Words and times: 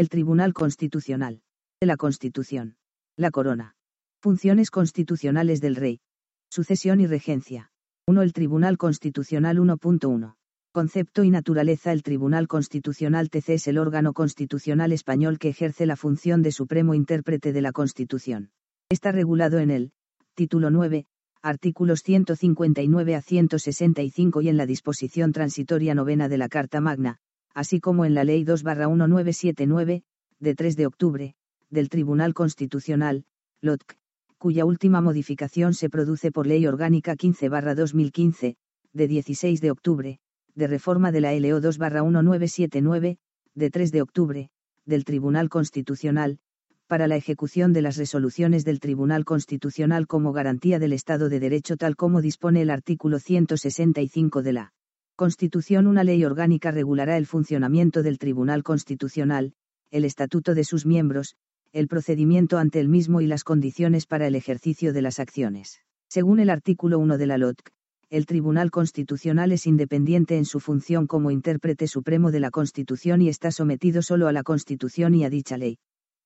El 0.00 0.08
Tribunal 0.08 0.54
Constitucional. 0.54 1.42
De 1.78 1.86
la 1.86 1.98
Constitución. 1.98 2.76
La 3.18 3.30
Corona. 3.30 3.74
Funciones 4.22 4.70
constitucionales 4.70 5.60
del 5.60 5.76
Rey. 5.76 6.00
Sucesión 6.48 7.02
y 7.02 7.06
regencia. 7.06 7.70
1. 8.06 8.22
El 8.22 8.32
Tribunal 8.32 8.78
Constitucional 8.78 9.58
1.1. 9.58 10.36
Concepto 10.72 11.22
y 11.22 11.28
naturaleza 11.28 11.92
El 11.92 12.02
Tribunal 12.02 12.48
Constitucional 12.48 13.28
TC 13.28 13.50
es 13.50 13.68
el 13.68 13.76
órgano 13.76 14.14
constitucional 14.14 14.92
español 14.92 15.38
que 15.38 15.50
ejerce 15.50 15.84
la 15.84 15.96
función 15.96 16.40
de 16.40 16.52
supremo 16.52 16.94
intérprete 16.94 17.52
de 17.52 17.60
la 17.60 17.72
Constitución. 17.72 18.52
Está 18.88 19.12
regulado 19.12 19.58
en 19.58 19.70
el 19.70 19.92
título 20.32 20.70
9, 20.70 21.08
artículos 21.42 22.00
159 22.04 23.16
a 23.16 23.20
165 23.20 24.40
y 24.40 24.48
en 24.48 24.56
la 24.56 24.64
disposición 24.64 25.32
transitoria 25.32 25.94
novena 25.94 26.30
de 26.30 26.38
la 26.38 26.48
Carta 26.48 26.80
Magna, 26.80 27.20
así 27.54 27.80
como 27.80 28.04
en 28.04 28.14
la 28.14 28.24
Ley 28.24 28.44
2-1979, 28.44 30.02
de 30.38 30.54
3 30.54 30.76
de 30.76 30.86
octubre, 30.86 31.34
del 31.68 31.88
Tribunal 31.88 32.34
Constitucional, 32.34 33.24
LOTC, 33.60 33.96
cuya 34.38 34.64
última 34.64 35.00
modificación 35.00 35.74
se 35.74 35.90
produce 35.90 36.32
por 36.32 36.46
Ley 36.46 36.66
Orgánica 36.66 37.14
15-2015, 37.14 38.56
de 38.92 39.08
16 39.08 39.60
de 39.60 39.70
octubre, 39.70 40.20
de 40.54 40.66
reforma 40.66 41.12
de 41.12 41.20
la 41.20 41.32
LO 41.32 41.60
2-1979, 41.60 43.18
de 43.54 43.70
3 43.70 43.92
de 43.92 44.02
octubre, 44.02 44.50
del 44.84 45.04
Tribunal 45.04 45.48
Constitucional, 45.48 46.38
para 46.86 47.06
la 47.06 47.16
ejecución 47.16 47.72
de 47.72 47.82
las 47.82 47.96
resoluciones 47.96 48.64
del 48.64 48.80
Tribunal 48.80 49.24
Constitucional 49.24 50.08
como 50.08 50.32
garantía 50.32 50.78
del 50.80 50.92
Estado 50.92 51.28
de 51.28 51.38
Derecho 51.38 51.76
tal 51.76 51.94
como 51.94 52.20
dispone 52.20 52.62
el 52.62 52.70
artículo 52.70 53.20
165 53.20 54.42
de 54.42 54.52
la 54.52 54.72
Constitución. 55.20 55.86
Una 55.86 56.02
ley 56.02 56.24
orgánica 56.24 56.70
regulará 56.70 57.18
el 57.18 57.26
funcionamiento 57.26 58.02
del 58.02 58.18
Tribunal 58.18 58.62
Constitucional, 58.62 59.52
el 59.90 60.06
estatuto 60.06 60.54
de 60.54 60.64
sus 60.64 60.86
miembros, 60.86 61.36
el 61.72 61.88
procedimiento 61.88 62.56
ante 62.56 62.80
el 62.80 62.88
mismo 62.88 63.20
y 63.20 63.26
las 63.26 63.44
condiciones 63.44 64.06
para 64.06 64.26
el 64.26 64.34
ejercicio 64.34 64.94
de 64.94 65.02
las 65.02 65.20
acciones. 65.20 65.82
Según 66.08 66.40
el 66.40 66.48
artículo 66.48 66.98
1 66.98 67.18
de 67.18 67.26
la 67.26 67.36
LOTC, 67.36 67.70
el 68.08 68.24
Tribunal 68.24 68.70
Constitucional 68.70 69.52
es 69.52 69.66
independiente 69.66 70.38
en 70.38 70.46
su 70.46 70.58
función 70.58 71.06
como 71.06 71.30
intérprete 71.30 71.86
supremo 71.86 72.30
de 72.30 72.40
la 72.40 72.50
Constitución 72.50 73.20
y 73.20 73.28
está 73.28 73.50
sometido 73.50 74.00
solo 74.00 74.26
a 74.26 74.32
la 74.32 74.42
Constitución 74.42 75.14
y 75.14 75.24
a 75.24 75.28
dicha 75.28 75.58
ley. 75.58 75.76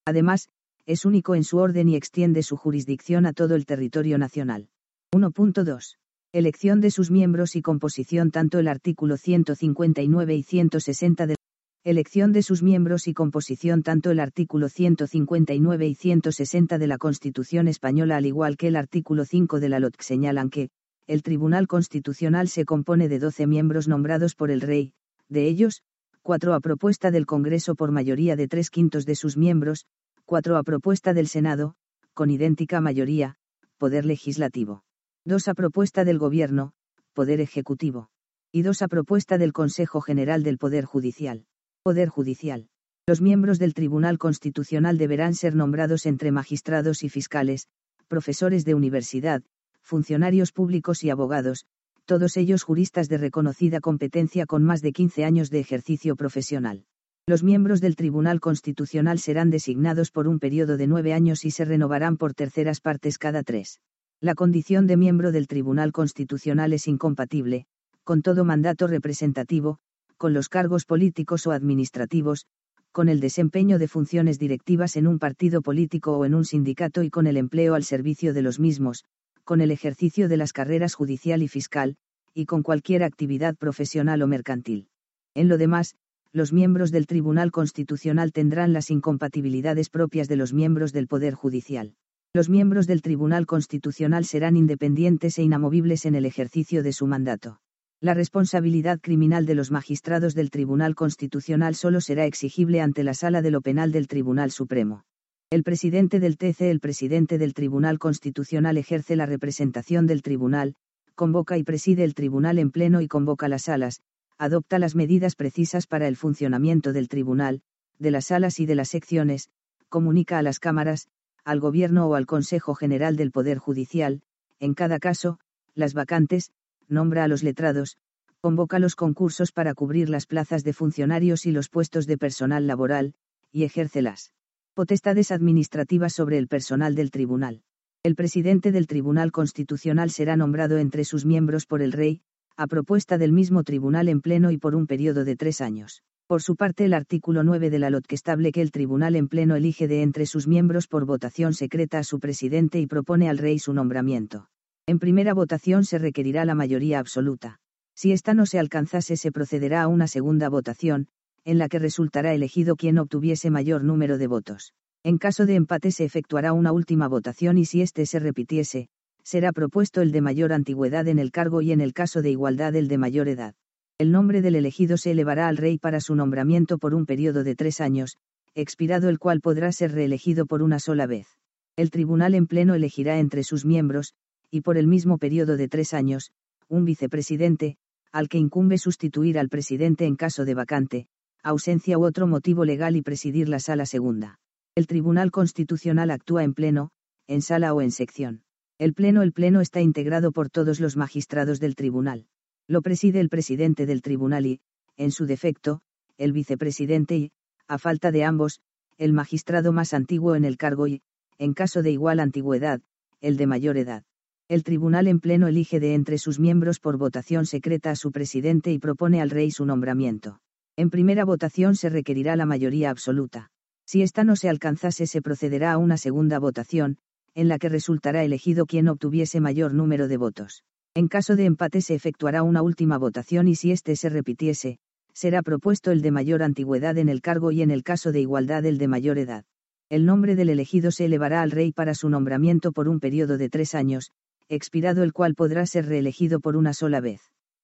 Además, 0.04 0.50
es 0.86 1.04
único 1.04 1.34
en 1.34 1.42
su 1.42 1.58
orden 1.58 1.88
y 1.88 1.96
extiende 1.96 2.44
su 2.44 2.56
jurisdicción 2.56 3.26
a 3.26 3.32
todo 3.32 3.56
el 3.56 3.66
territorio 3.66 4.18
nacional. 4.18 4.68
1.2. 5.12 5.96
Elección 6.34 6.80
de 6.80 6.90
sus 6.90 7.12
miembros 7.12 7.54
y 7.54 7.62
composición 7.62 8.32
Tanto 8.32 8.58
el 8.58 8.66
artículo 8.66 9.16
159 9.16 10.34
y 10.34 10.42
160 10.42 11.28
de 11.28 11.36
de 11.84 12.42
sus 12.42 12.60
miembros 12.60 13.06
y 13.06 13.14
composición 13.14 13.84
Tanto 13.84 14.10
el 14.10 14.18
artículo 14.18 14.68
159 14.68 15.86
y 15.86 15.94
160 15.94 16.78
de 16.78 16.86
la 16.88 16.98
Constitución 16.98 17.68
española 17.68 18.16
al 18.16 18.26
igual 18.26 18.56
que 18.56 18.66
el 18.66 18.74
artículo 18.74 19.24
5 19.24 19.60
de 19.60 19.68
la 19.68 19.78
LOTC 19.78 20.00
señalan 20.02 20.50
que, 20.50 20.70
el 21.06 21.22
Tribunal 21.22 21.68
Constitucional 21.68 22.48
se 22.48 22.64
compone 22.64 23.08
de 23.08 23.20
12 23.20 23.46
miembros 23.46 23.86
nombrados 23.86 24.34
por 24.34 24.50
el 24.50 24.60
Rey, 24.60 24.92
de 25.28 25.46
ellos, 25.46 25.82
cuatro 26.22 26.54
a 26.54 26.58
propuesta 26.58 27.12
del 27.12 27.26
Congreso 27.26 27.76
por 27.76 27.92
mayoría 27.92 28.34
de 28.34 28.48
tres 28.48 28.70
quintos 28.70 29.06
de 29.06 29.14
sus 29.14 29.36
miembros, 29.36 29.86
cuatro 30.24 30.56
a 30.56 30.64
propuesta 30.64 31.14
del 31.14 31.28
Senado, 31.28 31.76
con 32.12 32.28
idéntica 32.28 32.80
mayoría, 32.80 33.36
Poder 33.78 34.04
Legislativo. 34.04 34.82
Dos 35.26 35.48
a 35.48 35.54
propuesta 35.54 36.04
del 36.04 36.18
Gobierno, 36.18 36.74
Poder 37.14 37.40
Ejecutivo. 37.40 38.10
Y 38.52 38.60
dos 38.60 38.82
a 38.82 38.88
propuesta 38.88 39.38
del 39.38 39.54
Consejo 39.54 40.02
General 40.02 40.42
del 40.42 40.58
Poder 40.58 40.84
Judicial. 40.84 41.46
Poder 41.82 42.10
Judicial. 42.10 42.68
Los 43.06 43.22
miembros 43.22 43.58
del 43.58 43.72
Tribunal 43.72 44.18
Constitucional 44.18 44.98
deberán 44.98 45.34
ser 45.34 45.54
nombrados 45.54 46.04
entre 46.04 46.30
magistrados 46.30 47.02
y 47.04 47.08
fiscales, 47.08 47.68
profesores 48.06 48.66
de 48.66 48.74
universidad, 48.74 49.42
funcionarios 49.80 50.52
públicos 50.52 51.02
y 51.02 51.08
abogados, 51.08 51.64
todos 52.04 52.36
ellos 52.36 52.62
juristas 52.62 53.08
de 53.08 53.16
reconocida 53.16 53.80
competencia 53.80 54.44
con 54.44 54.62
más 54.62 54.82
de 54.82 54.92
15 54.92 55.24
años 55.24 55.48
de 55.48 55.60
ejercicio 55.60 56.16
profesional. 56.16 56.84
Los 57.26 57.42
miembros 57.42 57.80
del 57.80 57.96
Tribunal 57.96 58.40
Constitucional 58.40 59.18
serán 59.18 59.48
designados 59.48 60.10
por 60.10 60.28
un 60.28 60.38
periodo 60.38 60.76
de 60.76 60.86
nueve 60.86 61.14
años 61.14 61.46
y 61.46 61.50
se 61.50 61.64
renovarán 61.64 62.18
por 62.18 62.34
terceras 62.34 62.82
partes 62.82 63.16
cada 63.16 63.42
tres. 63.42 63.80
La 64.24 64.34
condición 64.34 64.86
de 64.86 64.96
miembro 64.96 65.32
del 65.32 65.46
Tribunal 65.46 65.92
Constitucional 65.92 66.72
es 66.72 66.88
incompatible, 66.88 67.66
con 68.04 68.22
todo 68.22 68.42
mandato 68.42 68.86
representativo, 68.86 69.80
con 70.16 70.32
los 70.32 70.48
cargos 70.48 70.86
políticos 70.86 71.46
o 71.46 71.52
administrativos, 71.52 72.46
con 72.90 73.10
el 73.10 73.20
desempeño 73.20 73.78
de 73.78 73.86
funciones 73.86 74.38
directivas 74.38 74.96
en 74.96 75.08
un 75.08 75.18
partido 75.18 75.60
político 75.60 76.16
o 76.16 76.24
en 76.24 76.34
un 76.34 76.46
sindicato 76.46 77.02
y 77.02 77.10
con 77.10 77.26
el 77.26 77.36
empleo 77.36 77.74
al 77.74 77.84
servicio 77.84 78.32
de 78.32 78.40
los 78.40 78.58
mismos, 78.58 79.04
con 79.44 79.60
el 79.60 79.70
ejercicio 79.70 80.26
de 80.26 80.38
las 80.38 80.54
carreras 80.54 80.94
judicial 80.94 81.42
y 81.42 81.48
fiscal, 81.48 81.96
y 82.32 82.46
con 82.46 82.62
cualquier 82.62 83.02
actividad 83.02 83.54
profesional 83.56 84.22
o 84.22 84.26
mercantil. 84.26 84.88
En 85.34 85.48
lo 85.48 85.58
demás, 85.58 85.96
los 86.32 86.50
miembros 86.50 86.90
del 86.92 87.06
Tribunal 87.06 87.50
Constitucional 87.50 88.32
tendrán 88.32 88.72
las 88.72 88.90
incompatibilidades 88.90 89.90
propias 89.90 90.28
de 90.28 90.36
los 90.36 90.54
miembros 90.54 90.94
del 90.94 91.08
Poder 91.08 91.34
Judicial. 91.34 91.94
Los 92.36 92.48
miembros 92.48 92.88
del 92.88 93.00
Tribunal 93.00 93.46
Constitucional 93.46 94.24
serán 94.24 94.56
independientes 94.56 95.38
e 95.38 95.44
inamovibles 95.44 96.04
en 96.04 96.16
el 96.16 96.26
ejercicio 96.26 96.82
de 96.82 96.92
su 96.92 97.06
mandato. 97.06 97.60
La 98.00 98.12
responsabilidad 98.12 98.98
criminal 99.00 99.46
de 99.46 99.54
los 99.54 99.70
magistrados 99.70 100.34
del 100.34 100.50
Tribunal 100.50 100.96
Constitucional 100.96 101.76
solo 101.76 102.00
será 102.00 102.26
exigible 102.26 102.80
ante 102.80 103.04
la 103.04 103.14
Sala 103.14 103.40
de 103.40 103.52
lo 103.52 103.60
Penal 103.60 103.92
del 103.92 104.08
Tribunal 104.08 104.50
Supremo. 104.50 105.04
El 105.48 105.62
presidente 105.62 106.18
del 106.18 106.36
TC, 106.36 106.62
el 106.62 106.80
presidente 106.80 107.38
del 107.38 107.54
Tribunal 107.54 108.00
Constitucional 108.00 108.78
ejerce 108.78 109.14
la 109.14 109.26
representación 109.26 110.08
del 110.08 110.22
tribunal, 110.22 110.74
convoca 111.14 111.56
y 111.56 111.62
preside 111.62 112.02
el 112.02 112.16
tribunal 112.16 112.58
en 112.58 112.72
pleno 112.72 113.00
y 113.00 113.06
convoca 113.06 113.46
las 113.46 113.62
salas, 113.62 114.00
adopta 114.38 114.80
las 114.80 114.96
medidas 114.96 115.36
precisas 115.36 115.86
para 115.86 116.08
el 116.08 116.16
funcionamiento 116.16 116.92
del 116.92 117.06
tribunal, 117.06 117.62
de 118.00 118.10
las 118.10 118.24
salas 118.24 118.58
y 118.58 118.66
de 118.66 118.74
las 118.74 118.88
secciones, 118.88 119.50
comunica 119.88 120.38
a 120.38 120.42
las 120.42 120.58
cámaras, 120.58 121.06
al 121.44 121.60
gobierno 121.60 122.06
o 122.08 122.14
al 122.14 122.26
Consejo 122.26 122.74
General 122.74 123.16
del 123.16 123.30
Poder 123.30 123.58
Judicial, 123.58 124.22
en 124.60 124.74
cada 124.74 124.98
caso, 124.98 125.38
las 125.74 125.94
vacantes, 125.94 126.50
nombra 126.88 127.24
a 127.24 127.28
los 127.28 127.42
letrados, 127.42 127.98
convoca 128.40 128.78
los 128.78 128.96
concursos 128.96 129.52
para 129.52 129.74
cubrir 129.74 130.08
las 130.08 130.26
plazas 130.26 130.64
de 130.64 130.72
funcionarios 130.72 131.46
y 131.46 131.52
los 131.52 131.68
puestos 131.68 132.06
de 132.06 132.18
personal 132.18 132.66
laboral, 132.66 133.14
y 133.52 133.64
ejércelas 133.64 134.32
potestades 134.74 135.30
administrativas 135.30 136.12
sobre 136.12 136.36
el 136.36 136.48
personal 136.48 136.96
del 136.96 137.12
tribunal. 137.12 137.62
El 138.02 138.16
presidente 138.16 138.72
del 138.72 138.88
Tribunal 138.88 139.30
Constitucional 139.30 140.10
será 140.10 140.36
nombrado 140.36 140.78
entre 140.78 141.04
sus 141.04 141.24
miembros 141.24 141.64
por 141.64 141.80
el 141.80 141.92
Rey, 141.92 142.22
a 142.56 142.66
propuesta 142.66 143.16
del 143.16 143.32
mismo 143.32 143.62
tribunal 143.62 144.08
en 144.08 144.20
pleno 144.20 144.50
y 144.50 144.58
por 144.58 144.74
un 144.74 144.88
periodo 144.88 145.24
de 145.24 145.36
tres 145.36 145.60
años. 145.60 146.02
Por 146.26 146.40
su 146.40 146.56
parte, 146.56 146.86
el 146.86 146.94
artículo 146.94 147.44
9 147.44 147.68
de 147.68 147.78
la 147.78 147.90
LOT 147.90 148.06
que 148.06 148.14
establece 148.14 148.52
que 148.52 148.62
el 148.62 148.70
tribunal 148.70 149.14
en 149.14 149.28
pleno 149.28 149.56
elige 149.56 149.88
de 149.88 150.00
entre 150.00 150.24
sus 150.24 150.46
miembros 150.46 150.86
por 150.86 151.04
votación 151.04 151.52
secreta 151.52 151.98
a 151.98 152.04
su 152.04 152.18
presidente 152.18 152.80
y 152.80 152.86
propone 152.86 153.28
al 153.28 153.36
Rey 153.36 153.58
su 153.58 153.74
nombramiento. 153.74 154.48
En 154.86 154.98
primera 154.98 155.34
votación 155.34 155.84
se 155.84 155.98
requerirá 155.98 156.46
la 156.46 156.54
mayoría 156.54 156.98
absoluta. 156.98 157.60
Si 157.94 158.12
esta 158.12 158.32
no 158.32 158.46
se 158.46 158.58
alcanzase, 158.58 159.18
se 159.18 159.32
procederá 159.32 159.82
a 159.82 159.88
una 159.88 160.08
segunda 160.08 160.48
votación, 160.48 161.08
en 161.44 161.58
la 161.58 161.68
que 161.68 161.78
resultará 161.78 162.32
elegido 162.32 162.76
quien 162.76 162.98
obtuviese 162.98 163.50
mayor 163.50 163.84
número 163.84 164.16
de 164.16 164.26
votos. 164.26 164.72
En 165.02 165.18
caso 165.18 165.44
de 165.44 165.56
empate 165.56 165.90
se 165.90 166.06
efectuará 166.06 166.54
una 166.54 166.72
última 166.72 167.06
votación 167.06 167.58
y 167.58 167.66
si 167.66 167.82
éste 167.82 168.06
se 168.06 168.18
repitiese, 168.18 168.88
será 169.22 169.52
propuesto 169.52 170.00
el 170.00 170.10
de 170.10 170.22
mayor 170.22 170.54
antigüedad 170.54 171.06
en 171.06 171.18
el 171.18 171.30
cargo 171.30 171.60
y 171.60 171.72
en 171.72 171.82
el 171.82 171.92
caso 171.92 172.22
de 172.22 172.30
igualdad 172.30 172.74
el 172.76 172.88
de 172.88 172.96
mayor 172.96 173.28
edad. 173.28 173.54
El 173.96 174.10
nombre 174.10 174.42
del 174.42 174.56
elegido 174.56 174.96
se 174.96 175.12
elevará 175.12 175.46
al 175.46 175.56
rey 175.56 175.78
para 175.78 176.00
su 176.00 176.16
nombramiento 176.16 176.78
por 176.78 176.94
un 176.94 177.06
periodo 177.06 177.44
de 177.44 177.54
tres 177.54 177.80
años, 177.80 178.16
expirado 178.56 179.08
el 179.08 179.20
cual 179.20 179.40
podrá 179.40 179.70
ser 179.70 179.92
reelegido 179.92 180.46
por 180.46 180.62
una 180.62 180.80
sola 180.80 181.06
vez. 181.06 181.28
El 181.76 181.92
tribunal 181.92 182.34
en 182.34 182.48
pleno 182.48 182.74
elegirá 182.74 183.20
entre 183.20 183.44
sus 183.44 183.64
miembros, 183.64 184.14
y 184.50 184.62
por 184.62 184.78
el 184.78 184.88
mismo 184.88 185.18
periodo 185.18 185.56
de 185.56 185.68
tres 185.68 185.94
años, 185.94 186.32
un 186.66 186.84
vicepresidente, 186.84 187.76
al 188.10 188.28
que 188.28 188.38
incumbe 188.38 188.78
sustituir 188.78 189.38
al 189.38 189.48
presidente 189.48 190.06
en 190.06 190.16
caso 190.16 190.44
de 190.44 190.54
vacante, 190.54 191.06
ausencia 191.44 191.96
u 191.96 192.04
otro 192.04 192.26
motivo 192.26 192.64
legal 192.64 192.96
y 192.96 193.02
presidir 193.02 193.48
la 193.48 193.60
sala 193.60 193.86
segunda. 193.86 194.40
El 194.74 194.88
Tribunal 194.88 195.30
Constitucional 195.30 196.10
actúa 196.10 196.42
en 196.42 196.54
pleno, 196.54 196.90
en 197.28 197.42
sala 197.42 197.72
o 197.72 197.80
en 197.80 197.92
sección. 197.92 198.42
El 198.78 198.92
pleno 198.92 199.22
El 199.22 199.32
pleno 199.32 199.60
está 199.60 199.80
integrado 199.80 200.32
por 200.32 200.50
todos 200.50 200.80
los 200.80 200.96
magistrados 200.96 201.60
del 201.60 201.76
tribunal. 201.76 202.26
Lo 202.66 202.80
preside 202.80 203.20
el 203.20 203.28
presidente 203.28 203.84
del 203.84 204.00
tribunal 204.00 204.46
y, 204.46 204.60
en 204.96 205.10
su 205.10 205.26
defecto, 205.26 205.82
el 206.16 206.32
vicepresidente 206.32 207.16
y, 207.16 207.32
a 207.68 207.78
falta 207.78 208.10
de 208.10 208.24
ambos, 208.24 208.60
el 208.96 209.12
magistrado 209.12 209.72
más 209.72 209.92
antiguo 209.92 210.34
en 210.34 210.44
el 210.44 210.56
cargo 210.56 210.86
y, 210.86 211.02
en 211.38 211.52
caso 211.52 211.82
de 211.82 211.90
igual 211.90 212.20
antigüedad, 212.20 212.80
el 213.20 213.36
de 213.36 213.46
mayor 213.46 213.76
edad. 213.76 214.04
El 214.48 214.62
tribunal 214.62 215.08
en 215.08 215.20
pleno 215.20 215.48
elige 215.48 215.80
de 215.80 215.94
entre 215.94 216.18
sus 216.18 216.38
miembros 216.38 216.78
por 216.78 216.96
votación 216.96 217.46
secreta 217.46 217.90
a 217.90 217.96
su 217.96 218.12
presidente 218.12 218.72
y 218.72 218.78
propone 218.78 219.20
al 219.20 219.30
rey 219.30 219.50
su 219.50 219.64
nombramiento. 219.64 220.40
En 220.76 220.90
primera 220.90 221.24
votación 221.24 221.76
se 221.76 221.88
requerirá 221.88 222.36
la 222.36 222.46
mayoría 222.46 222.90
absoluta. 222.90 223.50
Si 223.86 224.02
esta 224.02 224.24
no 224.24 224.36
se 224.36 224.48
alcanzase 224.48 225.06
se 225.06 225.22
procederá 225.22 225.72
a 225.72 225.78
una 225.78 225.96
segunda 225.96 226.38
votación, 226.38 226.98
en 227.34 227.48
la 227.48 227.58
que 227.58 227.68
resultará 227.68 228.22
elegido 228.24 228.66
quien 228.66 228.88
obtuviese 228.88 229.40
mayor 229.40 229.74
número 229.74 230.08
de 230.08 230.16
votos. 230.16 230.64
En 230.96 231.08
caso 231.08 231.34
de 231.34 231.44
empate 231.44 231.80
se 231.80 231.96
efectuará 231.96 232.44
una 232.44 232.62
última 232.62 232.98
votación 232.98 233.48
y 233.48 233.56
si 233.56 233.72
éste 233.72 233.96
se 233.96 234.10
repitiese, 234.10 234.78
será 235.12 235.42
propuesto 235.42 235.90
el 235.90 236.02
de 236.02 236.12
mayor 236.12 236.44
antigüedad 236.44 236.96
en 236.98 237.08
el 237.08 237.20
cargo 237.20 237.50
y 237.50 237.62
en 237.62 237.72
el 237.72 237.82
caso 237.82 238.12
de 238.12 238.20
igualdad 238.20 238.64
el 238.64 238.78
de 238.78 238.86
mayor 238.86 239.18
edad. 239.18 239.44
El 239.88 240.06
nombre 240.06 240.36
del 240.36 240.50
elegido 240.50 240.92
se 240.92 241.06
elevará 241.06 241.42
al 241.42 241.50
rey 241.50 241.72
para 241.72 241.96
su 241.96 242.08
nombramiento 242.08 242.70
por 242.70 242.88
un 242.88 243.00
periodo 243.00 243.38
de 243.38 243.50
tres 243.50 243.74
años, 243.74 244.12
expirado 244.48 245.02
el 245.02 245.12
cual 245.12 245.34
podrá 245.34 245.66
ser 245.66 245.86
reelegido 245.86 246.38
por 246.38 246.56
una 246.56 246.72
sola 246.72 247.00
vez. 247.00 247.22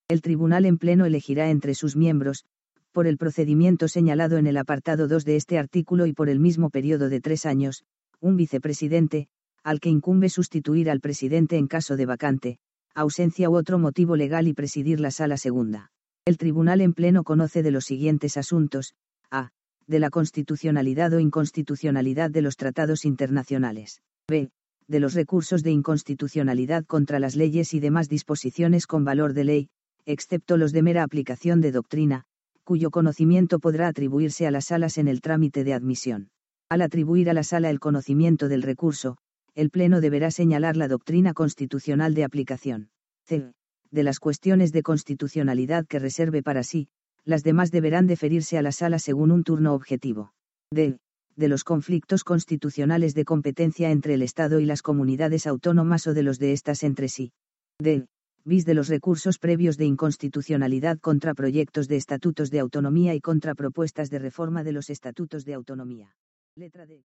El 0.09 0.23
tribunal 0.23 0.67
en 0.67 0.77
pleno 0.77 1.07
elegirá 1.07 1.51
entre 1.51 1.77
sus 1.77 1.95
miembros, 1.95 2.45
por 2.91 3.07
el 3.07 3.17
procedimiento 3.17 3.87
señalado 3.87 4.39
en 4.39 4.49
el 4.49 4.57
apartado 4.57 5.07
2 5.07 5.25
de 5.25 5.37
este 5.37 5.57
artículo 5.57 6.07
y 6.07 6.13
por 6.13 6.31
el 6.31 6.41
mismo 6.41 6.69
periodo 6.69 7.09
de 7.09 7.21
tres 7.21 7.47
años, 7.47 7.85
un 8.19 8.37
vicepresidente, 8.37 9.29
al 9.63 9.79
que 9.79 9.89
incumbe 9.89 10.29
sustituir 10.31 10.91
al 10.91 10.99
presidente 10.99 11.59
en 11.59 11.69
caso 11.69 11.97
de 11.97 12.07
vacante, 12.07 12.59
ausencia 12.95 13.51
u 13.51 13.55
otro 13.55 13.79
motivo 13.79 14.17
legal 14.17 14.49
y 14.49 14.55
presidir 14.55 15.01
la 15.01 15.11
sala 15.11 15.37
segunda. 15.37 15.91
El 16.25 16.39
tribunal 16.39 16.81
en 16.81 16.93
pleno 16.93 17.25
conoce 17.25 17.63
de 17.63 17.71
los 17.71 17.85
siguientes 17.85 18.37
asuntos, 18.37 18.95
a. 19.31 19.51
de 19.87 19.99
la 19.99 20.11
constitucionalidad 20.11 21.13
o 21.13 21.21
inconstitucionalidad 21.21 22.31
de 22.31 22.43
los 22.43 22.57
tratados 22.57 23.05
internacionales, 23.05 24.01
b 24.29 24.51
de 24.87 24.99
los 24.99 25.15
recursos 25.15 25.63
de 25.63 25.71
inconstitucionalidad 25.71 26.85
contra 26.85 27.21
las 27.21 27.37
leyes 27.37 27.75
y 27.75 27.81
demás 27.81 28.09
disposiciones 28.09 28.89
con 28.89 29.05
valor 29.05 29.35
de 29.35 29.45
ley, 29.45 29.69
excepto 30.05 30.57
los 30.57 30.73
de 30.73 30.83
mera 30.83 31.05
aplicación 31.05 31.61
de 31.61 31.71
doctrina, 31.71 32.25
cuyo 32.65 32.91
conocimiento 32.91 33.61
podrá 33.61 33.87
atribuirse 33.87 34.49
a 34.49 34.51
las 34.51 34.67
salas 34.67 34.99
en 34.99 35.07
el 35.07 35.21
trámite 35.21 35.63
de 35.63 35.75
admisión. 35.75 36.31
Al 36.69 36.83
atribuir 36.83 37.31
a 37.31 37.35
la 37.35 37.45
sala 37.45 37.71
el 37.71 37.79
conocimiento 37.79 38.49
del 38.49 38.63
recurso, 38.63 39.17
el 39.55 39.71
Pleno 39.71 40.01
deberá 40.01 40.31
señalar 40.31 40.77
la 40.77 40.89
doctrina 40.89 41.35
constitucional 41.35 42.15
de 42.15 42.25
aplicación. 42.25 42.91
C. 43.27 43.53
De 43.91 44.03
las 44.03 44.21
cuestiones 44.21 44.73
de 44.73 44.83
constitucionalidad 44.83 45.87
que 45.87 45.99
reserve 45.99 46.43
para 46.43 46.63
sí, 46.63 46.89
las 47.25 47.43
demás 47.43 47.71
deberán 47.71 48.07
deferirse 48.07 48.59
a 48.59 48.63
la 48.63 48.73
sala 48.73 48.99
según 48.99 49.31
un 49.31 49.45
turno 49.45 49.75
objetivo. 49.75 50.33
D 50.71 50.99
de 51.41 51.49
los 51.49 51.65
conflictos 51.65 52.23
constitucionales 52.23 53.15
de 53.15 53.25
competencia 53.25 53.91
entre 53.91 54.13
el 54.13 54.23
Estado 54.23 54.61
y 54.61 54.67
las 54.67 54.83
comunidades 54.83 55.47
autónomas 55.47 56.07
o 56.07 56.13
de 56.13 56.23
los 56.23 56.39
de 56.39 56.53
estas 56.53 56.83
entre 56.83 57.09
sí. 57.09 57.33
D. 57.79 58.07
Bis 58.45 58.67
de 58.67 58.75
los 58.75 58.89
recursos 58.89 59.39
previos 59.39 59.79
de 59.79 59.87
inconstitucionalidad 59.87 60.99
contra 60.99 61.35
proyectos 61.35 61.89
de 61.89 61.97
estatutos 61.97 62.51
de 62.51 62.61
autonomía 62.61 63.15
y 63.15 63.21
contra 63.21 63.55
propuestas 63.55 64.11
de 64.11 64.19
reforma 64.19 64.65
de 64.65 64.73
los 64.73 64.91
estatutos 64.91 65.45
de 65.47 65.55
autonomía. 65.55 66.15
Letra 66.57 66.85
D. 66.85 67.05